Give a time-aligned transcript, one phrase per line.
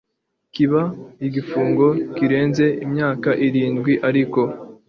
[0.53, 0.83] kiba
[1.27, 4.41] igifungo kirenze imyaka irindwi ariko